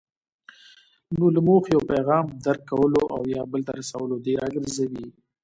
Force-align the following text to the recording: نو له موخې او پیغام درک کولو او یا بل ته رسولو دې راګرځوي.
نو 1.17 1.25
له 1.35 1.39
موخې 1.47 1.71
او 1.75 1.81
پیغام 1.91 2.25
درک 2.45 2.61
کولو 2.69 3.01
او 3.15 3.21
یا 3.33 3.41
بل 3.51 3.61
ته 3.67 3.71
رسولو 3.79 4.15
دې 4.25 4.33
راګرځوي. 4.41 5.05